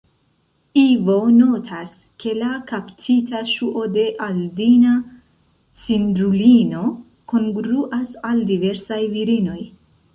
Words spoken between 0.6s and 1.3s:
Ivo